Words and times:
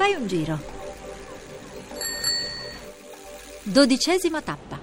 Fai 0.00 0.14
un 0.14 0.26
giro. 0.26 0.58
Dodicesima 3.64 4.40
tappa. 4.40 4.78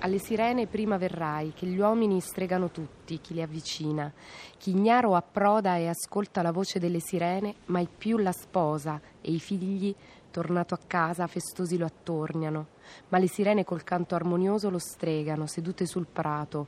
Alle 0.00 0.18
sirene 0.18 0.66
prima 0.66 0.98
verrai, 0.98 1.54
che 1.54 1.64
gli 1.64 1.78
uomini 1.78 2.20
stregano 2.20 2.70
tutti, 2.70 3.22
chi 3.22 3.32
le 3.32 3.40
avvicina. 3.44 4.12
Chi 4.58 4.72
ignaro 4.72 5.14
approda 5.14 5.78
e 5.78 5.88
ascolta 5.88 6.42
la 6.42 6.52
voce 6.52 6.78
delle 6.78 7.00
sirene, 7.00 7.54
mai 7.68 7.88
più 7.88 8.18
la 8.18 8.32
sposa 8.32 9.00
e 9.22 9.32
i 9.32 9.40
figli, 9.40 9.94
tornato 10.30 10.74
a 10.74 10.80
casa, 10.86 11.26
festosi 11.26 11.78
lo 11.78 11.86
attorniano. 11.86 12.66
Ma 13.08 13.16
le 13.16 13.28
sirene 13.28 13.64
col 13.64 13.82
canto 13.82 14.14
armonioso 14.14 14.68
lo 14.68 14.78
stregano, 14.78 15.46
sedute 15.46 15.86
sul 15.86 16.06
prato. 16.06 16.66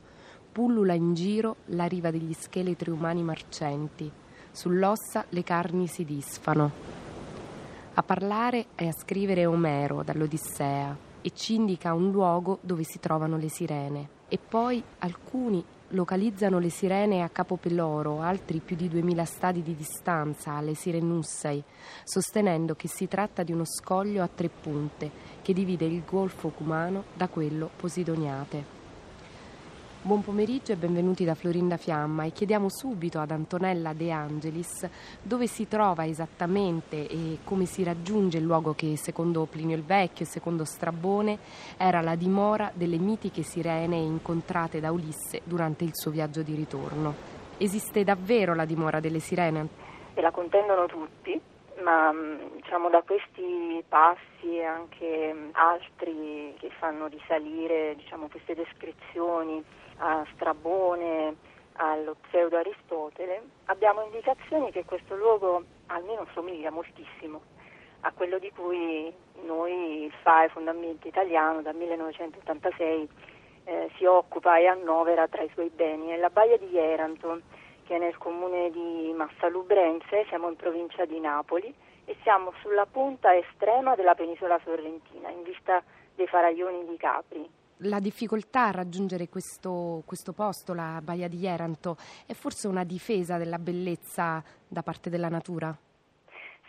Pullula 0.51 0.95
in 0.95 1.13
giro 1.13 1.57
la 1.65 1.85
riva 1.85 2.09
degli 2.09 2.33
scheletri 2.33 2.89
umani 2.89 3.21
marcenti. 3.21 4.11
Sull'ossa 4.55 5.25
le 5.29 5.43
carni 5.43 5.85
si 5.85 6.05
disfano. 6.05 6.71
A 7.93 8.01
parlare 8.03 8.67
e 8.75 8.87
a 8.87 8.93
scrivere 8.93 9.45
Omero 9.45 10.01
dall'Odissea 10.01 10.95
e 11.21 11.31
ci 11.31 11.55
indica 11.55 11.93
un 11.93 12.09
luogo 12.09 12.59
dove 12.61 12.85
si 12.85 13.01
trovano 13.01 13.35
le 13.35 13.49
sirene. 13.49 14.07
E 14.29 14.39
poi 14.39 14.81
alcuni 14.99 15.61
localizzano 15.89 16.59
le 16.59 16.69
sirene 16.69 17.21
a 17.21 17.27
Capo 17.27 17.57
Peloro, 17.57 18.21
altri 18.21 18.61
più 18.63 18.77
di 18.77 18.87
2000 18.87 19.25
stadi 19.25 19.61
di 19.61 19.75
distanza, 19.75 20.53
alle 20.53 20.73
Sirenussei, 20.73 21.61
sostenendo 22.05 22.75
che 22.75 22.87
si 22.87 23.09
tratta 23.09 23.43
di 23.43 23.51
uno 23.51 23.65
scoglio 23.65 24.23
a 24.23 24.29
tre 24.33 24.47
punte 24.47 25.11
che 25.41 25.51
divide 25.51 25.83
il 25.83 26.03
Golfo 26.05 26.47
Cumano 26.47 27.03
da 27.13 27.27
quello 27.27 27.69
Posidoniate. 27.75 28.74
Buon 30.05 30.21
pomeriggio 30.21 30.71
e 30.71 30.75
benvenuti 30.75 31.25
da 31.25 31.33
Florinda 31.33 31.77
Fiamma 31.77 32.25
e 32.25 32.31
chiediamo 32.31 32.69
subito 32.69 33.17
ad 33.17 33.31
Antonella 33.31 33.91
De 33.93 34.11
Angelis 34.11 34.87
dove 35.19 35.47
si 35.47 35.67
trova 35.67 36.05
esattamente 36.05 37.07
e 37.07 37.39
come 37.43 37.65
si 37.65 37.83
raggiunge 37.83 38.37
il 38.37 38.43
luogo 38.43 38.75
che 38.75 38.97
secondo 38.97 39.45
Plinio 39.45 39.75
il 39.75 39.81
Vecchio 39.81 40.23
e 40.23 40.27
secondo 40.27 40.63
Strabone 40.63 41.39
era 41.75 42.01
la 42.01 42.13
dimora 42.13 42.69
delle 42.75 42.99
mitiche 42.99 43.41
sirene 43.41 43.95
incontrate 43.95 44.79
da 44.79 44.91
Ulisse 44.91 45.41
durante 45.43 45.85
il 45.85 45.95
suo 45.95 46.11
viaggio 46.11 46.43
di 46.43 46.53
ritorno. 46.53 47.15
Esiste 47.57 48.03
davvero 48.03 48.53
la 48.53 48.65
dimora 48.65 48.99
delle 48.99 49.17
sirene? 49.17 49.67
E 50.13 50.21
la 50.21 50.29
contendono 50.29 50.85
tutti, 50.85 51.41
ma 51.81 52.13
diciamo 52.53 52.89
da 52.89 53.01
questi 53.01 53.83
passi 53.89 54.55
e 54.55 54.65
anche 54.65 55.49
altri 55.53 56.53
che 56.59 56.69
fanno 56.77 57.07
risalire 57.07 57.95
diciamo, 57.95 58.27
queste 58.27 58.53
descrizioni 58.53 59.63
a 59.97 60.25
Strabone, 60.33 61.35
allo 61.73 62.15
pseudo 62.27 62.57
Aristotele, 62.57 63.41
abbiamo 63.65 64.03
indicazioni 64.03 64.71
che 64.71 64.85
questo 64.85 65.15
luogo 65.15 65.63
almeno 65.87 66.25
somiglia 66.33 66.71
moltissimo 66.71 67.53
a 68.01 68.11
quello 68.11 68.37
di 68.37 68.51
cui 68.55 69.11
noi, 69.45 70.03
il 70.03 70.13
FAE 70.21 70.49
Fondamento 70.49 71.07
Italiano, 71.07 71.61
dal 71.61 71.75
1986 71.75 73.09
eh, 73.65 73.91
si 73.97 74.05
occupa 74.05 74.57
e 74.57 74.67
annovera 74.67 75.27
tra 75.27 75.41
i 75.41 75.49
suoi 75.53 75.69
beni. 75.69 76.09
È 76.09 76.17
la 76.17 76.29
baia 76.29 76.57
di 76.57 76.67
Jeranto, 76.67 77.41
che 77.83 77.95
è 77.95 77.99
nel 77.99 78.17
comune 78.17 78.69
di 78.69 79.11
Massalubrense, 79.15 80.25
siamo 80.27 80.49
in 80.49 80.55
provincia 80.55 81.05
di 81.05 81.19
Napoli 81.19 81.73
e 82.05 82.15
siamo 82.21 82.53
sulla 82.61 82.85
punta 82.85 83.35
estrema 83.35 83.95
della 83.95 84.13
penisola 84.13 84.59
sorrentina, 84.63 85.29
in 85.29 85.41
vista 85.41 85.83
dei 86.13 86.27
faraglioni 86.27 86.85
di 86.85 86.97
Capri, 86.97 87.49
la 87.79 87.99
difficoltà 87.99 88.65
a 88.65 88.71
raggiungere 88.71 89.27
questo, 89.27 90.03
questo, 90.05 90.33
posto, 90.33 90.73
la 90.73 90.99
Baia 91.03 91.27
di 91.27 91.37
Jeranto, 91.37 91.97
è 92.25 92.33
forse 92.33 92.67
una 92.67 92.83
difesa 92.83 93.37
della 93.37 93.59
bellezza 93.59 94.43
da 94.67 94.83
parte 94.83 95.09
della 95.09 95.29
natura? 95.29 95.75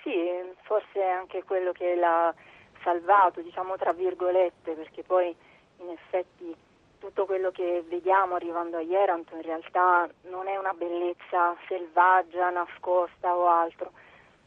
Sì, 0.02 0.14
forse 0.62 1.00
è 1.00 1.08
anche 1.10 1.44
quello 1.44 1.72
che 1.72 1.94
l'ha 1.94 2.34
salvato, 2.82 3.40
diciamo 3.40 3.76
tra 3.76 3.92
virgolette, 3.92 4.72
perché 4.72 5.02
poi 5.02 5.34
in 5.78 5.88
effetti 5.90 6.54
tutto 6.98 7.26
quello 7.26 7.50
che 7.50 7.84
vediamo 7.88 8.34
arrivando 8.34 8.78
a 8.78 8.82
Jeranto 8.82 9.34
in 9.36 9.42
realtà 9.42 10.08
non 10.30 10.48
è 10.48 10.56
una 10.56 10.72
bellezza 10.72 11.54
selvaggia, 11.68 12.50
nascosta 12.50 13.36
o 13.36 13.46
altro, 13.46 13.92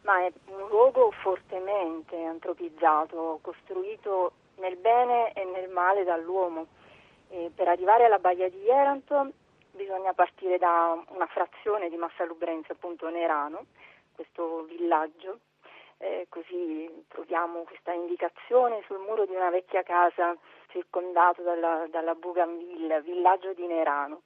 ma 0.01 0.25
è 0.25 0.31
un 0.47 0.67
luogo 0.67 1.11
fortemente 1.21 2.21
antropizzato, 2.23 3.39
costruito 3.41 4.31
nel 4.59 4.77
bene 4.77 5.33
e 5.33 5.43
nel 5.45 5.69
male 5.69 6.03
dall'uomo. 6.03 6.67
E 7.29 7.51
per 7.53 7.67
arrivare 7.67 8.05
alla 8.05 8.19
Baia 8.19 8.49
di 8.49 8.59
Jeranto 8.61 9.31
bisogna 9.71 10.13
partire 10.13 10.57
da 10.57 11.01
una 11.09 11.27
frazione 11.27 11.89
di 11.89 11.95
Massalubrense, 11.95 12.73
appunto 12.73 13.09
Nerano, 13.09 13.65
questo 14.13 14.63
villaggio, 14.63 15.39
eh, 15.97 16.25
così 16.29 17.05
troviamo 17.07 17.63
questa 17.63 17.93
indicazione 17.93 18.81
sul 18.85 18.99
muro 18.99 19.25
di 19.25 19.35
una 19.35 19.49
vecchia 19.49 19.83
casa 19.83 20.35
circondato 20.67 21.41
dalla, 21.41 21.87
dalla 21.89 22.15
Bougainville, 22.15 23.01
villaggio 23.01 23.53
di 23.53 23.65
Nerano. 23.67 24.21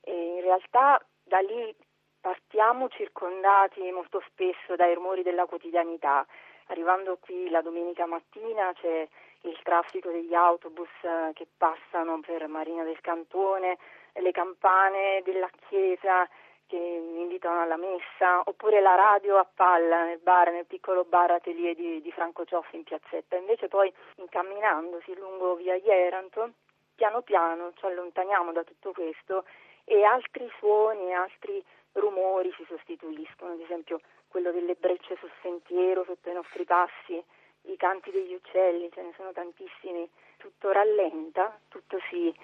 E 0.00 0.36
in 0.36 0.40
realtà 0.40 1.04
da 1.22 1.38
lì 1.38 1.74
partiamo 2.20 2.88
circondati 2.88 3.90
molto 3.90 4.22
spesso 4.28 4.76
dai 4.76 4.94
rumori 4.94 5.22
della 5.22 5.46
quotidianità. 5.46 6.26
Arrivando 6.66 7.18
qui 7.20 7.50
la 7.50 7.60
domenica 7.60 8.06
mattina 8.06 8.72
c'è 8.74 9.06
il 9.42 9.58
traffico 9.62 10.10
degli 10.10 10.34
autobus 10.34 10.88
eh, 11.02 11.30
che 11.34 11.46
passano 11.56 12.20
per 12.20 12.46
Marina 12.48 12.82
del 12.84 13.00
Cantone, 13.00 13.78
le 14.14 14.30
campane 14.30 15.22
della 15.24 15.50
chiesa 15.68 16.28
che 16.66 16.76
invitano 16.76 17.60
alla 17.60 17.76
messa, 17.76 18.40
oppure 18.44 18.80
la 18.80 18.94
radio 18.94 19.36
a 19.36 19.46
palla 19.52 20.04
nel 20.04 20.18
bar, 20.18 20.50
nel 20.50 20.64
piccolo 20.64 21.04
bar 21.04 21.32
atelier 21.32 21.74
di, 21.74 22.00
di 22.00 22.12
Franco 22.12 22.44
Cioffi 22.44 22.76
in 22.76 22.84
piazzetta. 22.84 23.36
Invece 23.36 23.68
poi 23.68 23.92
incamminandosi 24.16 25.14
lungo 25.16 25.56
via 25.56 25.74
Ieranto, 25.74 26.52
piano 26.94 27.20
piano 27.20 27.72
ci 27.74 27.84
allontaniamo 27.84 28.52
da 28.52 28.64
tutto 28.64 28.92
questo 28.92 29.44
e 29.84 30.04
altri 30.04 30.50
suoni, 30.58 31.12
altri 31.12 31.62
rumori 31.94 32.52
si 32.56 32.64
sostituiscono, 32.68 33.52
ad 33.52 33.60
esempio 33.60 34.00
quello 34.28 34.50
delle 34.50 34.74
brecce 34.74 35.16
sul 35.18 35.30
sentiero 35.42 36.04
sotto 36.04 36.30
i 36.30 36.34
nostri 36.34 36.64
passi, 36.64 37.22
i 37.66 37.76
canti 37.76 38.10
degli 38.10 38.34
uccelli, 38.34 38.90
ce 38.92 39.02
ne 39.02 39.12
sono 39.16 39.32
tantissimi, 39.32 40.08
tutto 40.36 40.72
rallenta, 40.72 41.58
tutto 41.68 41.98
si 42.10 42.34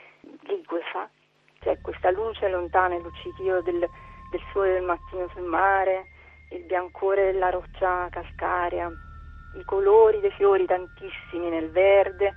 liquefa, 0.42 1.10
c'è 1.60 1.80
questa 1.80 2.10
luce 2.10 2.48
lontana, 2.48 2.94
il 2.94 3.02
luccichio 3.02 3.60
del, 3.62 3.78
del 3.78 4.40
sole 4.52 4.72
del 4.72 4.82
mattino 4.82 5.28
sul 5.34 5.42
mare, 5.42 6.06
il 6.52 6.64
biancore 6.64 7.32
della 7.32 7.50
roccia 7.50 8.08
calcarea, 8.10 8.90
i 9.56 9.64
colori 9.64 10.20
dei 10.20 10.32
fiori 10.32 10.64
tantissimi 10.64 11.50
nel 11.50 11.70
verde 11.70 12.34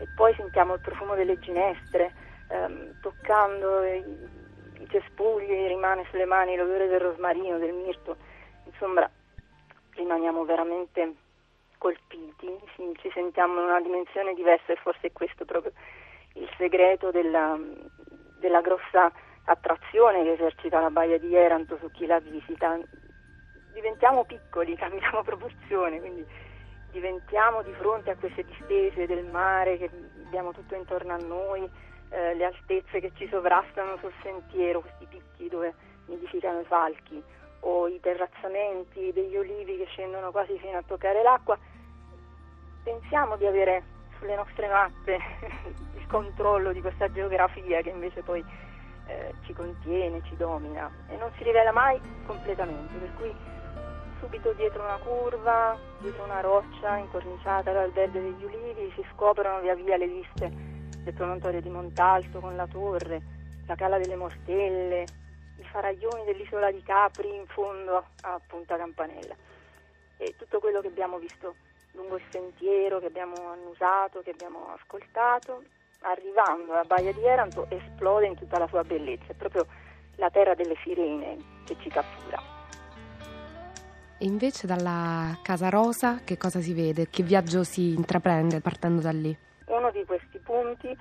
e 0.00 0.06
poi 0.16 0.34
sentiamo 0.34 0.74
il 0.74 0.80
profumo 0.80 1.14
delle 1.14 1.38
ginestre, 1.38 2.14
ehm, 2.48 3.00
toccando 3.00 3.82
i, 3.84 4.02
i 4.84 4.88
cespugli 4.90 5.66
rimane 5.66 6.04
sulle 6.10 6.26
mani 6.26 6.56
l'odore 6.56 6.86
del 6.86 7.00
rosmarino, 7.00 7.58
del 7.58 7.72
mirto, 7.72 8.16
insomma 8.66 9.08
rimaniamo 9.94 10.44
veramente 10.44 11.14
colpiti, 11.78 12.48
ci 13.00 13.10
sentiamo 13.12 13.60
in 13.60 13.66
una 13.66 13.80
dimensione 13.80 14.34
diversa 14.34 14.72
e 14.72 14.76
forse 14.76 15.08
è 15.08 15.12
questo 15.12 15.44
proprio 15.44 15.72
il 16.34 16.48
segreto 16.56 17.10
della, 17.10 17.58
della 18.38 18.60
grossa 18.60 19.12
attrazione 19.44 20.22
che 20.22 20.32
esercita 20.32 20.80
la 20.80 20.90
Baia 20.90 21.18
di 21.18 21.34
Eranto 21.34 21.76
su 21.78 21.90
chi 21.90 22.06
la 22.06 22.20
visita. 22.20 22.78
Diventiamo 23.72 24.24
piccoli, 24.24 24.74
cambiamo 24.76 25.22
proporzione, 25.22 26.00
quindi 26.00 26.24
diventiamo 26.90 27.62
di 27.62 27.72
fronte 27.72 28.10
a 28.10 28.16
queste 28.16 28.44
distese 28.44 29.06
del 29.06 29.24
mare 29.26 29.78
che 29.78 29.90
abbiamo 30.24 30.52
tutto 30.52 30.74
intorno 30.74 31.12
a 31.12 31.18
noi, 31.18 31.68
eh, 32.14 32.34
le 32.34 32.44
altezze 32.44 33.00
che 33.00 33.10
ci 33.16 33.26
sovrastano 33.28 33.96
sul 33.98 34.12
sentiero, 34.22 34.80
questi 34.80 35.06
picchi 35.06 35.48
dove 35.48 35.74
nidificano 36.06 36.60
i 36.60 36.64
falchi 36.64 37.20
o 37.60 37.88
i 37.88 37.98
terrazzamenti 38.00 39.12
degli 39.12 39.36
olivi 39.36 39.76
che 39.78 39.86
scendono 39.86 40.30
quasi 40.30 40.56
fino 40.58 40.78
a 40.78 40.82
toccare 40.86 41.22
l'acqua 41.22 41.58
pensiamo 42.84 43.36
di 43.36 43.46
avere 43.46 43.82
sulle 44.18 44.36
nostre 44.36 44.68
mappe 44.68 45.18
il 45.96 46.06
controllo 46.06 46.72
di 46.72 46.80
questa 46.80 47.10
geografia 47.10 47.80
che 47.80 47.88
invece 47.88 48.22
poi 48.22 48.44
eh, 49.06 49.34
ci 49.44 49.52
contiene, 49.52 50.22
ci 50.24 50.36
domina 50.36 50.90
e 51.08 51.16
non 51.16 51.32
si 51.36 51.42
rivela 51.42 51.72
mai 51.72 52.00
completamente, 52.26 52.94
per 52.96 53.14
cui 53.16 53.34
subito 54.20 54.52
dietro 54.52 54.82
una 54.82 54.98
curva, 54.98 55.76
dietro 55.98 56.24
una 56.24 56.40
roccia 56.40 56.96
incorniciata 56.96 57.72
dal 57.72 57.90
verde 57.90 58.20
degli 58.20 58.44
ulivi 58.44 58.92
si 58.94 59.04
scoprono 59.12 59.60
via 59.60 59.74
via 59.74 59.96
le 59.96 60.06
viste 60.06 60.73
del 61.04 61.14
promontorio 61.14 61.60
di 61.60 61.68
Montalto 61.68 62.40
con 62.40 62.56
la 62.56 62.66
torre, 62.66 63.22
la 63.66 63.74
cala 63.76 63.98
delle 63.98 64.16
Mortelle, 64.16 65.04
i 65.58 65.64
faraglioni 65.64 66.24
dell'isola 66.24 66.70
di 66.72 66.82
Capri 66.82 67.34
in 67.34 67.46
fondo 67.46 68.04
a 68.22 68.40
Punta 68.46 68.76
Campanella 68.76 69.34
e 70.16 70.34
tutto 70.36 70.58
quello 70.58 70.80
che 70.80 70.88
abbiamo 70.88 71.18
visto 71.18 71.54
lungo 71.92 72.16
il 72.16 72.22
sentiero 72.30 72.98
che 72.98 73.06
abbiamo 73.06 73.34
annusato, 73.50 74.22
che 74.22 74.30
abbiamo 74.30 74.74
ascoltato, 74.74 75.62
arrivando 76.00 76.72
alla 76.72 76.84
Baia 76.84 77.12
di 77.12 77.22
Eranto 77.24 77.66
esplode 77.70 78.26
in 78.26 78.36
tutta 78.36 78.58
la 78.58 78.66
sua 78.66 78.82
bellezza, 78.82 79.26
è 79.28 79.34
proprio 79.34 79.66
la 80.16 80.30
terra 80.30 80.54
delle 80.54 80.74
sirene 80.82 81.36
che 81.64 81.76
ci 81.80 81.88
cattura. 81.88 82.40
E 84.16 84.26
invece 84.26 84.66
dalla 84.66 85.38
Casa 85.42 85.68
Rosa 85.68 86.20
che 86.24 86.36
cosa 86.36 86.60
si 86.60 86.72
vede? 86.72 87.08
Che 87.10 87.22
viaggio 87.22 87.62
si 87.62 87.94
intraprende 87.94 88.60
partendo 88.60 89.00
da 89.00 89.10
lì? 89.10 89.36
Uno 89.66 89.90
di 89.90 90.04
questi 90.04 90.38
punti, 90.38 90.96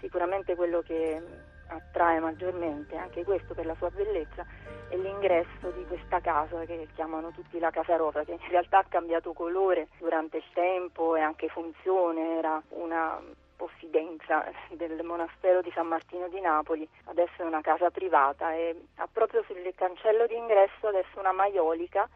sicuramente 0.00 0.54
quello 0.54 0.82
che 0.82 1.20
attrae 1.68 2.20
maggiormente, 2.20 2.96
anche 2.96 3.24
questo 3.24 3.54
per 3.54 3.66
la 3.66 3.74
sua 3.76 3.90
bellezza, 3.90 4.44
è 4.88 4.96
l'ingresso 4.96 5.70
di 5.70 5.84
questa 5.86 6.20
casa 6.20 6.64
che 6.64 6.88
chiamano 6.94 7.30
tutti 7.30 7.58
la 7.58 7.70
Casa 7.70 7.96
Rosa, 7.96 8.24
che 8.24 8.32
in 8.32 8.48
realtà 8.50 8.78
ha 8.78 8.84
cambiato 8.88 9.32
colore 9.32 9.88
durante 9.98 10.38
il 10.38 10.44
tempo 10.52 11.16
e 11.16 11.20
anche 11.20 11.48
funzione, 11.48 12.36
era 12.36 12.62
una 12.70 13.20
possidenza 13.56 14.44
del 14.70 15.02
monastero 15.04 15.62
di 15.62 15.70
San 15.72 15.86
Martino 15.86 16.28
di 16.28 16.40
Napoli, 16.40 16.86
adesso 17.04 17.42
è 17.42 17.44
una 17.44 17.60
casa 17.60 17.90
privata 17.90 18.52
e 18.54 18.74
ha 18.96 19.08
proprio 19.10 19.42
sul 19.44 19.72
cancello 19.74 20.26
d'ingresso 20.26 20.88
adesso 20.88 21.18
una 21.18 21.32
maiolica 21.32 22.08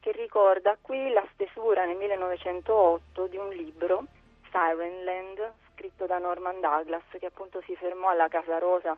che 0.00 0.12
ricorda 0.12 0.76
qui 0.80 1.10
la 1.12 1.24
stesura 1.34 1.84
nel 1.84 1.96
1908 1.96 3.26
di 3.28 3.36
un 3.36 3.50
libro, 3.50 4.04
Sirenland, 4.50 5.52
scritto 5.72 6.06
da 6.06 6.18
Norman 6.18 6.60
Douglas, 6.60 7.02
che 7.18 7.26
appunto 7.26 7.60
si 7.62 7.74
fermò 7.76 8.08
alla 8.08 8.28
Casa 8.28 8.58
Rosa 8.58 8.96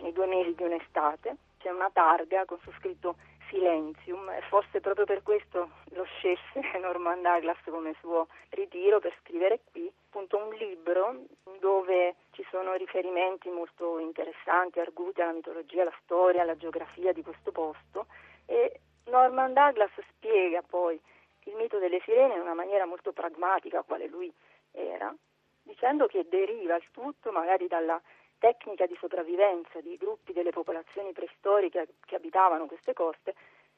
nei 0.00 0.12
due 0.12 0.26
mesi 0.26 0.54
di 0.54 0.62
un'estate. 0.62 1.36
C'è 1.58 1.70
una 1.70 1.90
targa 1.92 2.44
con 2.44 2.58
su 2.60 2.70
scritto 2.78 3.16
Silenzium 3.48 4.28
e 4.30 4.40
forse 4.48 4.80
proprio 4.80 5.04
per 5.04 5.22
questo 5.22 5.70
lo 5.90 6.04
scelse 6.04 6.60
Norman 6.80 7.22
Douglas 7.22 7.58
come 7.64 7.94
suo 8.00 8.28
ritiro 8.50 8.98
per 8.98 9.14
scrivere 9.22 9.60
qui 9.70 9.90
appunto 10.08 10.36
un 10.36 10.52
libro 10.54 11.24
dove 11.60 12.16
ci 12.32 12.44
sono 12.50 12.74
riferimenti 12.74 13.48
molto 13.48 13.98
interessanti, 13.98 14.80
arguti 14.80 15.20
alla 15.20 15.32
mitologia, 15.32 15.82
alla 15.82 15.96
storia, 16.02 16.42
alla 16.42 16.56
geografia 16.56 17.12
di 17.12 17.22
questo 17.22 17.52
posto 17.52 18.06
e 18.46 18.80
Norman 19.04 19.52
Douglas 19.52 19.90
spiega 20.10 20.62
poi 20.62 21.00
il 21.46 21.56
mito 21.56 21.78
delle 21.78 22.00
sirene 22.00 22.34
in 22.34 22.40
una 22.40 22.54
maniera 22.54 22.86
molto 22.86 23.12
pragmatica, 23.12 23.82
quale 23.82 24.06
lui 24.06 24.32
era, 24.72 25.14
dicendo 25.62 26.06
che 26.06 26.26
deriva 26.28 26.76
il 26.76 26.84
tutto 26.90 27.32
magari 27.32 27.66
dalla 27.66 28.00
tecnica 28.38 28.86
di 28.86 28.96
sopravvivenza 29.00 29.80
di 29.80 29.96
gruppi 29.96 30.32
delle 30.32 30.50
popolazioni 30.50 31.12
preistoriche 31.12 31.88
che 32.04 32.16
abitavano 32.16 32.66
queste 32.66 32.92
coste 32.92 33.34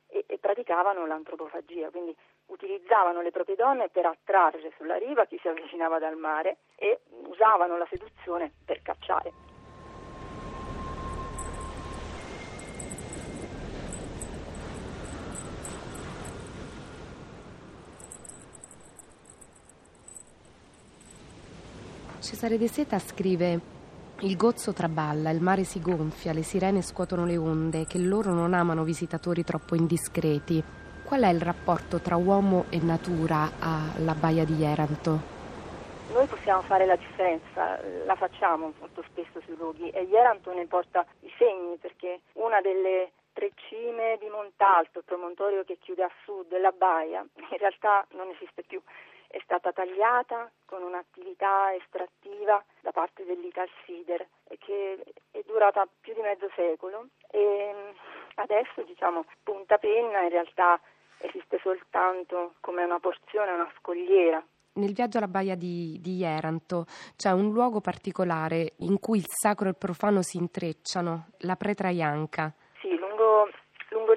e, 0.09 0.25
e 0.27 0.39
praticavano 0.39 1.07
l'antropofagia, 1.07 1.91
quindi 1.91 2.15
utilizzavano 2.47 3.21
le 3.21 3.31
proprie 3.31 3.57
donne 3.57 3.89
per 3.89 4.07
attrarre 4.07 4.73
sulla 4.77 4.97
riva 4.97 5.27
chi 5.27 5.39
si 5.41 5.49
avvicinava 5.49 5.99
dal 5.99 6.17
mare 6.17 6.59
e 6.77 7.01
usavano 7.09 7.77
la 7.77 7.87
seduzione 7.89 8.53
per 8.65 8.83
cacciare. 8.83 9.48
Cesare 22.29 22.59
De 22.59 22.69
Seta 22.69 22.99
scrive 22.99 23.59
il 24.21 24.37
gozzo 24.37 24.75
traballa, 24.75 25.31
il 25.31 25.41
mare 25.41 25.65
si 25.65 25.81
gonfia, 25.81 26.35
le 26.35 26.43
sirene 26.43 26.83
scuotono 26.83 27.25
le 27.25 27.39
onde, 27.39 27.87
che 27.87 27.97
loro 27.97 28.33
non 28.33 28.53
amano 28.53 28.85
visitatori 28.85 29.43
troppo 29.45 29.75
indiscreti. 29.75 30.63
Qual 31.05 31.23
è 31.23 31.29
il 31.29 31.41
rapporto 31.41 32.01
tra 32.01 32.17
uomo 32.17 32.67
e 32.69 32.81
natura 32.83 33.53
alla 33.59 34.13
baia 34.13 34.45
di 34.45 34.63
Eranto? 34.63 35.19
Noi 36.13 36.27
possiamo 36.27 36.61
fare 36.61 36.85
la 36.85 36.97
differenza, 36.97 37.81
la 38.05 38.15
facciamo 38.15 38.75
molto 38.79 39.03
spesso 39.09 39.41
sui 39.47 39.57
luoghi 39.57 39.89
e 39.89 40.07
Eranto 40.13 40.53
ne 40.53 40.67
porta 40.67 41.07
i 41.21 41.33
segni 41.39 41.79
perché 41.81 42.21
una 42.35 42.61
delle 42.61 43.13
tre 43.33 43.53
cime 43.71 44.19
di 44.21 44.29
Montalto, 44.29 44.99
il 44.99 45.05
promontorio 45.07 45.65
che 45.65 45.79
chiude 45.81 46.03
a 46.03 46.11
sud, 46.25 46.55
la 46.61 46.75
baia, 46.77 47.25
in 47.37 47.57
realtà 47.57 48.07
non 48.11 48.29
esiste 48.29 48.65
più 48.67 48.83
è 49.29 49.39
stata 49.45 49.73
tagliata 49.73 50.51
con 50.65 50.83
un'attività 50.83 51.75
estrattiva 51.75 52.65
da 52.81 52.93
parte 52.93 53.25
dell'Italsider 53.25 54.27
che 54.59 55.05
è 55.31 55.43
durata 55.47 55.87
più 56.01 56.15
di 56.15 56.21
mezzo 56.21 56.51
secolo. 56.55 57.07
E 57.31 57.73
mm, 57.75 57.91
adesso 58.37 58.83
diciamo 58.83 59.25
punta 59.43 59.77
penna 59.79 60.23
in 60.23 60.31
realtà 60.31 60.81
esiste 61.19 61.59
soltanto 61.63 62.55
come 62.61 62.85
una 62.85 62.99
porzione, 62.99 63.53
una 63.53 63.71
scogliera. 63.79 64.43
Nel 64.75 64.93
viaggio 64.93 65.19
alla 65.19 65.29
baia 65.29 65.57
di, 65.57 65.99
di 66.01 66.23
Eranto 66.23 66.85
c'è 67.17 67.33
un 67.33 67.53
luogo 67.53 67.81
particolare 67.81 68.75
in 68.79 69.01
cui 69.01 69.19
il 69.19 69.27
sacro 69.27 69.67
e 69.67 69.71
il 69.71 69.77
profano 69.77 70.23
si 70.23 70.37
intrecciano, 70.37 71.31
la 71.39 71.57
Pretra 71.57 71.91
Ianca. 71.91 72.55
Sì, 72.81 72.95
lungo, 72.97 73.49
lungo 73.91 74.13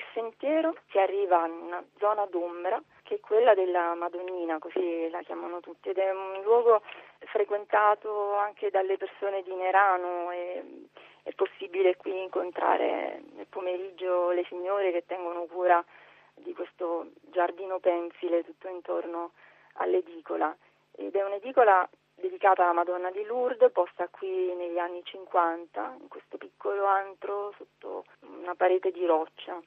sentiero 0.52 0.76
si 0.90 0.98
arriva 0.98 1.46
in 1.48 1.54
una 1.54 1.84
zona 1.98 2.26
d'ombra 2.26 2.82
che 3.04 3.16
è 3.16 3.20
quella 3.20 3.54
della 3.54 3.94
Madonnina, 3.96 4.60
così 4.60 5.10
la 5.10 5.22
chiamano 5.22 5.60
tutti, 5.62 5.90
ed 5.90 5.98
è 5.98 6.12
un 6.12 6.42
luogo 6.44 6.82
frequentato 7.20 8.36
anche 8.36 8.70
dalle 8.70 8.98
persone 8.98 9.44
di 9.44 9.54
Nerano 9.54 10.32
e 10.32 10.88
è 11.24 11.32
possibile 11.34 11.96
qui 11.96 12.24
incontrare 12.24 13.22
nel 13.34 13.48
pomeriggio 13.48 14.32
le 14.32 14.46
signore 14.48 14.92
che 14.92 15.06
tengono 15.06 15.46
cura 15.46 15.84
di 16.34 16.54
questo 16.54 17.12
giardino 17.32 17.80
pensile 17.80 18.44
tutto 18.44 18.68
intorno 18.68 19.32
all'edicola 19.76 20.56
ed 20.94 21.16
è 21.16 21.24
un'edicola 21.24 21.88
dedicata 22.16 22.64
alla 22.64 22.74
Madonna 22.74 23.10
di 23.12 23.24
Lourdes, 23.24 23.72
posta 23.72 24.08
qui 24.10 24.54
negli 24.56 24.78
anni 24.78 25.02
50, 25.04 25.98
in 26.00 26.08
questo 26.08 26.38
piccolo 26.38 26.86
antro 26.86 27.54
sotto 27.58 28.06
una 28.20 28.56
parete 28.56 28.92
di 28.92 29.06
roccia. 29.06 29.60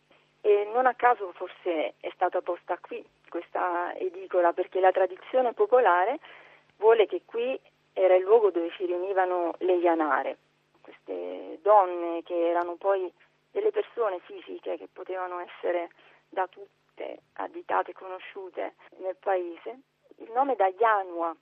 E 0.46 0.68
non 0.74 0.84
a 0.84 0.92
caso 0.92 1.32
forse 1.32 1.94
è 1.98 2.10
stata 2.12 2.42
posta 2.42 2.76
qui 2.76 3.02
questa 3.30 3.94
edicola 3.94 4.52
perché 4.52 4.78
la 4.78 4.92
tradizione 4.92 5.54
popolare 5.54 6.18
vuole 6.76 7.06
che 7.06 7.22
qui 7.24 7.58
era 7.94 8.14
il 8.14 8.24
luogo 8.24 8.50
dove 8.50 8.70
si 8.76 8.84
riunivano 8.84 9.54
le 9.60 9.76
ianare, 9.76 10.36
queste 10.82 11.60
donne 11.62 12.22
che 12.24 12.50
erano 12.50 12.74
poi 12.74 13.10
delle 13.52 13.70
persone 13.70 14.18
fisiche 14.18 14.76
che 14.76 14.86
potevano 14.92 15.38
essere 15.38 15.88
da 16.28 16.46
tutte 16.46 17.20
additate 17.36 17.92
e 17.92 17.94
conosciute 17.94 18.74
nel 18.98 19.16
paese. 19.16 19.80
Il 20.16 20.30
nome 20.32 20.56
da 20.56 20.66
Ianua, 20.66 21.34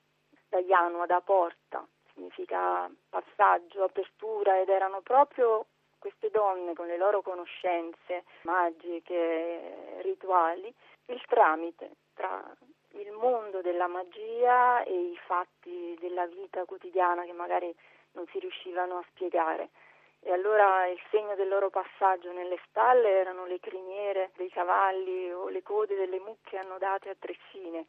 da 0.49 0.60
Ianua, 0.60 1.06
da 1.06 1.20
porta, 1.20 1.84
significa 2.14 2.88
passaggio, 3.08 3.82
apertura 3.82 4.60
ed 4.60 4.69
erano 4.69 5.00
proprio 5.00 5.66
queste 6.02 6.31
donne 6.31 6.75
con 6.75 6.88
le 6.88 6.96
loro 6.96 7.22
conoscenze 7.22 8.25
magiche, 8.43 10.00
rituali, 10.00 10.75
il 11.06 11.23
tramite 11.28 11.90
tra 12.12 12.42
il 12.94 13.12
mondo 13.12 13.61
della 13.61 13.87
magia 13.87 14.82
e 14.82 14.92
i 14.92 15.16
fatti 15.25 15.97
della 16.00 16.26
vita 16.26 16.64
quotidiana 16.64 17.23
che 17.23 17.32
magari 17.32 17.73
non 18.14 18.26
si 18.32 18.40
riuscivano 18.40 18.99
a 18.99 19.04
spiegare. 19.11 19.71
E 20.25 20.32
allora 20.32 20.88
il 20.88 21.00
segno 21.11 21.37
del 21.37 21.49
loro 21.49 21.71
passaggio 21.71 22.32
nelle 22.32 22.59
stalle 22.68 23.09
erano 23.09 23.47
le 23.47 23.61
criniere 23.61 24.32
dei 24.35 24.50
cavalli 24.50 25.32
o 25.32 25.49
le 25.49 25.62
code 25.62 25.94
delle 25.94 26.18
mucche 26.18 26.59
annodate 26.59 27.11
a 27.11 27.16
treccine, 27.16 27.87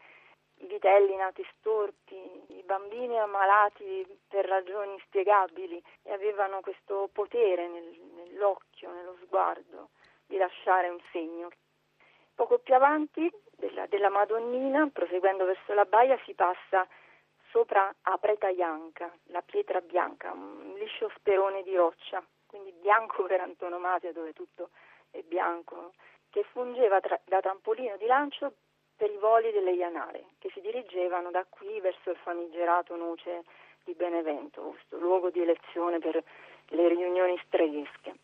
vitelli 0.68 1.16
nati 1.16 1.46
storpi, 1.58 2.16
i 2.48 2.64
bambini 2.64 3.18
ammalati 3.20 4.06
per 4.28 4.46
ragioni 4.46 4.94
inspiegabili 4.94 5.82
e 6.04 6.14
avevano 6.14 6.62
questo 6.62 7.10
potere 7.12 7.68
nel, 7.68 8.00
nell'occhio, 8.16 8.92
nello 8.92 9.18
sguardo 9.24 9.90
di 10.26 10.38
lasciare 10.38 10.90
un 10.90 11.00
segno. 11.12 11.50
Poco 12.36 12.60
più 12.60 12.74
avanti 12.74 13.32
della, 13.52 13.86
della 13.88 14.10
Madonnina, 14.10 14.90
proseguendo 14.92 15.46
verso 15.46 15.74
la 15.74 15.86
baia, 15.86 16.20
si 16.26 16.34
passa 16.34 16.88
sopra 17.50 17.94
a 18.02 18.18
Preta 18.18 18.50
Ianca, 18.50 19.16
la 19.26 19.44
pietra 19.44 19.80
bianca, 19.82 20.32
un 20.32 20.74
liscio 20.76 21.12
sperone 21.16 21.62
di 21.62 21.76
roccia, 21.76 22.26
quindi 22.48 22.72
bianco 22.72 23.24
per 23.24 23.42
antonomasia 23.42 24.12
dove 24.12 24.34
tutto 24.34 24.72
è 25.12 25.22
bianco, 25.22 25.94
che 26.32 26.44
fungeva 26.52 27.00
tra, 27.00 27.20
da 27.26 27.40
trampolino 27.42 27.96
di 27.98 28.08
lancio 28.08 28.54
per 29.04 29.12
i 29.12 29.18
voli 29.18 29.52
delle 29.52 29.72
Ianare, 29.72 30.28
che 30.40 30.50
si 30.54 30.62
dirigevano 30.62 31.30
da 31.30 31.46
qui 31.50 31.78
verso 31.82 32.12
il 32.12 32.16
famigerato 32.24 32.96
Noce 32.96 33.44
di 33.84 33.94
Benevento, 33.96 34.62
questo 34.62 34.98
luogo 34.98 35.30
di 35.30 35.42
elezione 35.42 36.00
per 36.00 36.24
le 36.68 36.88
riunioni 36.88 37.38
streghesche. 37.46 38.16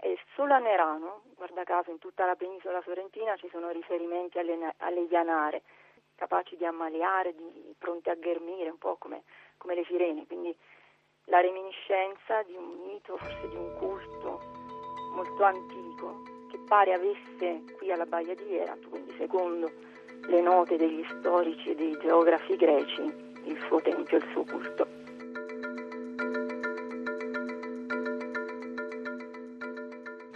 E 0.00 0.18
solo 0.34 0.54
a 0.54 0.58
Nerano, 0.60 1.24
guarda 1.36 1.62
caso 1.64 1.90
in 1.90 1.98
tutta 1.98 2.24
la 2.24 2.36
penisola 2.36 2.80
sorrentina 2.80 3.36
ci 3.36 3.50
sono 3.50 3.68
riferimenti 3.68 4.38
alle, 4.38 4.72
alle 4.78 5.00
ianare, 5.00 5.60
capaci 6.14 6.56
di 6.56 6.64
ammaliare, 6.64 7.34
di, 7.34 7.74
pronti 7.76 8.08
a 8.08 8.14
ghermire, 8.14 8.70
un 8.70 8.78
po' 8.78 8.96
come, 8.96 9.24
come 9.58 9.74
le 9.74 9.84
sirene, 9.84 10.24
quindi 10.26 10.56
la 11.24 11.40
reminiscenza 11.40 12.42
di 12.44 12.56
un 12.56 12.78
mito, 12.86 13.18
forse 13.18 13.46
di 13.50 13.56
un 13.56 13.76
culto 13.76 14.40
molto 15.12 15.42
antico, 15.42 16.22
che 16.50 16.58
pare 16.66 16.94
avesse 16.94 17.62
qui 17.76 17.92
alla 17.92 18.06
Baia 18.06 18.34
di 18.34 18.56
Erato, 18.56 18.88
quindi 18.88 19.14
secondo 19.18 19.92
le 20.28 20.40
note 20.40 20.76
degli 20.76 21.04
storici 21.18 21.70
e 21.70 21.74
dei 21.74 21.96
geografi 22.00 22.56
greci, 22.56 23.02
il 23.44 23.58
suo 23.66 23.80
tempio, 23.80 24.16
il 24.16 24.26
suo 24.32 24.44
culto. 24.44 24.86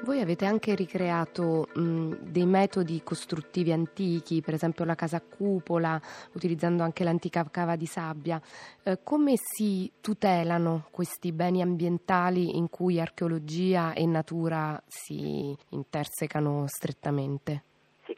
Voi 0.04 0.22
avete 0.22 0.46
anche 0.46 0.74
ricreato 0.74 1.68
mh, 1.74 2.12
dei 2.22 2.46
metodi 2.46 3.02
costruttivi 3.04 3.72
antichi, 3.72 4.40
per 4.40 4.54
esempio 4.54 4.86
la 4.86 4.94
casa 4.94 5.18
a 5.18 5.20
cupola, 5.20 6.00
utilizzando 6.32 6.82
anche 6.82 7.04
l'antica 7.04 7.46
cava 7.50 7.76
di 7.76 7.84
sabbia. 7.84 8.40
Eh, 8.82 9.00
come 9.02 9.34
si 9.36 9.92
tutelano 10.00 10.86
questi 10.90 11.30
beni 11.30 11.60
ambientali 11.60 12.56
in 12.56 12.70
cui 12.70 12.98
archeologia 12.98 13.92
e 13.92 14.06
natura 14.06 14.82
si 14.86 15.54
intersecano 15.68 16.64
strettamente? 16.66 17.64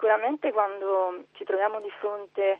Sicuramente 0.00 0.50
quando 0.50 1.24
ci 1.32 1.44
troviamo 1.44 1.78
di 1.78 1.90
fronte 1.98 2.58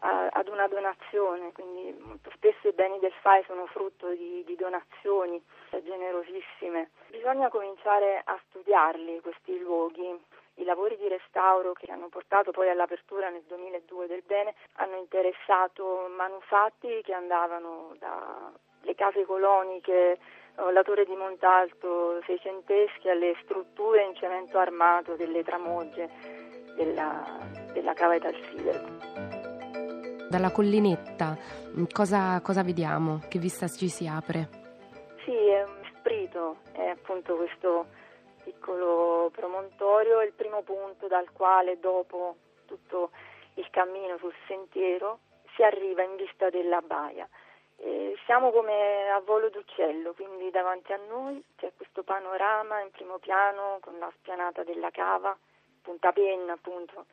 a, 0.00 0.26
ad 0.32 0.48
una 0.48 0.66
donazione, 0.66 1.52
quindi 1.52 1.96
molto 2.00 2.28
spesso 2.34 2.66
i 2.66 2.72
beni 2.72 2.98
del 2.98 3.12
FAI 3.20 3.44
sono 3.46 3.66
frutto 3.66 4.08
di, 4.08 4.42
di 4.44 4.56
donazioni 4.56 5.40
generosissime. 5.70 6.90
Bisogna 7.06 7.50
cominciare 7.50 8.20
a 8.24 8.36
studiarli 8.48 9.20
questi 9.20 9.60
luoghi. 9.60 10.10
I 10.54 10.64
lavori 10.64 10.96
di 10.96 11.06
restauro 11.06 11.72
che 11.72 11.88
hanno 11.92 12.08
portato 12.08 12.50
poi 12.50 12.68
all'apertura 12.68 13.28
nel 13.28 13.44
2002 13.46 14.08
del 14.08 14.24
bene 14.26 14.52
hanno 14.78 14.96
interessato 14.96 16.10
manufatti 16.16 17.00
che 17.04 17.12
andavano 17.12 17.94
dalle 18.00 18.96
case 18.96 19.24
coloniche 19.24 20.18
la 20.56 20.82
torre 20.82 21.04
di 21.04 21.14
Montalto 21.14 22.20
seicenteschi 22.26 23.08
alle 23.08 23.36
strutture 23.44 24.02
in 24.02 24.16
cemento 24.16 24.58
armato 24.58 25.14
delle 25.14 25.44
tramogge 25.44 26.52
della, 26.76 27.38
della 27.72 27.94
cava 27.94 28.14
Italsidero 28.14 29.40
dalla 30.32 30.50
collinetta, 30.50 31.36
mm, 31.36 31.84
cosa, 31.92 32.40
cosa 32.40 32.62
vediamo? 32.62 33.20
Che 33.28 33.38
vista 33.38 33.68
ci 33.68 33.90
si 33.90 34.06
apre? 34.06 34.48
Sì, 35.24 35.36
è 35.36 35.62
un 35.62 35.84
sprito, 35.94 36.56
è 36.72 36.86
appunto 36.86 37.36
questo 37.36 37.86
piccolo 38.42 39.30
promontorio, 39.30 40.20
è 40.20 40.24
il 40.24 40.32
primo 40.32 40.62
punto 40.62 41.06
dal 41.06 41.30
quale 41.32 41.78
dopo 41.78 42.36
tutto 42.64 43.10
il 43.54 43.68
cammino 43.70 44.16
sul 44.16 44.34
sentiero 44.46 45.18
si 45.54 45.62
arriva 45.62 46.02
in 46.02 46.16
vista 46.16 46.48
della 46.48 46.80
baia. 46.80 47.28
E 47.76 48.16
siamo 48.24 48.52
come 48.52 49.10
a 49.10 49.20
volo 49.20 49.50
d'uccello, 49.50 50.14
quindi 50.14 50.50
davanti 50.50 50.92
a 50.92 51.00
noi 51.08 51.44
c'è 51.56 51.72
questo 51.76 52.04
panorama 52.04 52.80
in 52.80 52.90
primo 52.90 53.18
piano 53.18 53.78
con 53.82 53.98
la 53.98 54.10
spianata 54.16 54.62
della 54.64 54.90
cava, 54.90 55.36
punta 55.82 56.12
penna 56.12 56.54
appunto, 56.54 57.06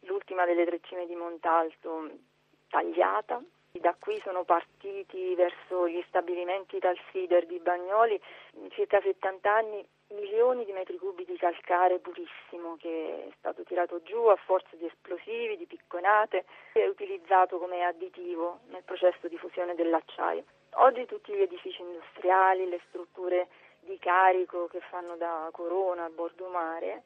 l'ultima 0.00 0.44
delle 0.44 0.64
tre 0.64 0.80
cime 0.82 1.06
di 1.06 1.14
Montalto 1.14 2.10
tagliata. 2.68 3.40
Da 3.72 3.94
qui 3.98 4.18
sono 4.24 4.44
partiti 4.44 5.34
verso 5.34 5.86
gli 5.86 6.02
stabilimenti 6.08 6.78
dal 6.78 6.98
Sider 7.10 7.44
di 7.44 7.58
Bagnoli 7.58 8.18
in 8.54 8.70
circa 8.70 9.00
70 9.02 9.52
anni 9.52 9.86
milioni 10.08 10.64
di 10.64 10.72
metri 10.72 10.96
cubi 10.96 11.24
di 11.24 11.36
calcare 11.36 11.98
purissimo 11.98 12.76
che 12.78 13.26
è 13.28 13.32
stato 13.38 13.64
tirato 13.64 14.02
giù 14.02 14.24
a 14.26 14.36
forza 14.36 14.76
di 14.76 14.86
esplosivi, 14.86 15.56
di 15.56 15.66
picconate 15.66 16.46
e 16.72 16.88
utilizzato 16.88 17.58
come 17.58 17.84
additivo 17.84 18.60
nel 18.68 18.82
processo 18.82 19.28
di 19.28 19.36
fusione 19.36 19.74
dell'acciaio. 19.74 20.44
Oggi 20.78 21.04
tutti 21.06 21.32
gli 21.32 21.40
edifici 21.40 21.82
industriali, 21.82 22.68
le 22.68 22.80
strutture 22.88 23.48
di 23.80 23.98
carico 23.98 24.68
che 24.68 24.80
fanno 24.80 25.16
da 25.16 25.48
corona 25.52 26.04
a 26.04 26.10
bordo 26.10 26.48
mare, 26.48 27.02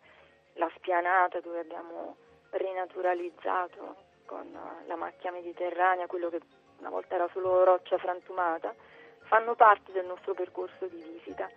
la 0.54 0.70
spianata 0.76 1.40
dove 1.40 1.60
abbiamo 1.60 2.16
rinaturalizzato 2.50 3.96
con 4.26 4.46
la 4.86 4.96
macchia 4.96 5.32
mediterranea, 5.32 6.06
quello 6.06 6.28
che 6.28 6.40
una 6.78 6.90
volta 6.90 7.14
era 7.14 7.28
solo 7.32 7.64
roccia 7.64 7.98
frantumata, 7.98 8.74
fanno 9.24 9.54
parte 9.54 9.92
del 9.92 10.06
nostro 10.06 10.34
percorso 10.34 10.86
di 10.86 11.02
visita. 11.02 11.48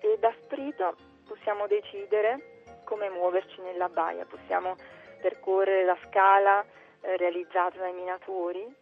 E 0.00 0.16
da 0.18 0.32
Sprito 0.42 0.96
possiamo 1.26 1.66
decidere 1.66 2.62
come 2.84 3.08
muoverci 3.08 3.60
nella 3.60 3.88
baia, 3.88 4.24
possiamo 4.24 4.76
percorrere 5.20 5.84
la 5.84 5.98
scala 6.06 6.64
eh, 7.00 7.16
realizzata 7.16 7.78
dai 7.78 7.92
minatori 7.92 8.74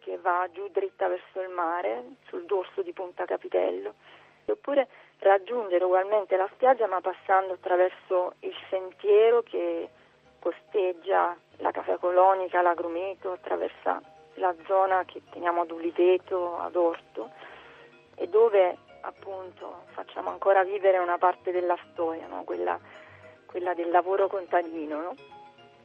che 0.00 0.18
va 0.18 0.48
giù 0.52 0.68
dritta 0.68 1.08
verso 1.08 1.40
il 1.40 1.48
mare 1.48 2.04
sul 2.28 2.44
dorso 2.44 2.82
di 2.82 2.92
Punta 2.92 3.24
Capitello 3.24 3.94
oppure 4.52 4.88
raggiungere 5.18 5.84
ugualmente 5.84 6.36
la 6.36 6.48
spiaggia 6.52 6.86
ma 6.86 7.00
passando 7.00 7.54
attraverso 7.54 8.34
il 8.40 8.54
sentiero 8.70 9.42
che 9.42 9.88
costeggia 10.38 11.36
la 11.58 11.70
Casa 11.70 11.96
Colonica, 11.96 12.62
l'Agrumeto, 12.62 13.32
attraversa 13.32 14.00
la 14.34 14.54
zona 14.66 15.04
che 15.04 15.22
teniamo 15.30 15.62
ad 15.62 15.70
Uliveto, 15.70 16.58
ad 16.58 16.76
Orto 16.76 17.30
e 18.14 18.28
dove 18.28 18.76
appunto 19.00 19.84
facciamo 19.92 20.30
ancora 20.30 20.62
vivere 20.62 20.98
una 20.98 21.18
parte 21.18 21.50
della 21.50 21.76
storia, 21.90 22.26
no? 22.26 22.44
quella, 22.44 22.78
quella, 23.46 23.74
del 23.74 23.90
lavoro 23.90 24.28
contadino, 24.28 25.00
no? 25.00 25.14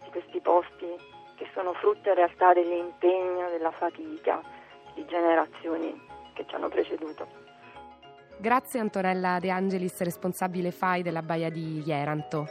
di 0.03 0.09
questi 0.09 0.39
posti 0.39 1.19
che 1.35 1.47
sono 1.53 1.73
frutto 1.73 2.09
in 2.09 2.15
realtà 2.15 2.53
dell'impegno, 2.53 3.49
della 3.49 3.71
fatica 3.71 4.41
di 4.93 5.05
generazioni 5.05 5.99
che 6.33 6.45
ci 6.47 6.55
hanno 6.55 6.69
preceduto. 6.69 7.50
Grazie 8.41 8.79
Antonella 8.79 9.37
De 9.39 9.51
Angelis, 9.51 9.99
responsabile 9.99 10.71
FAI 10.71 11.03
della 11.03 11.21
Baia 11.21 11.51
di 11.51 11.83
Ieranto. 11.85 12.47